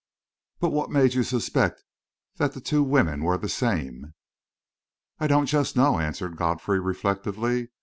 [0.59, 1.83] "But what made you suspect
[2.37, 4.15] that the two women were the same?"
[5.19, 7.69] "I don't just know," answered Godfrey, reflectively.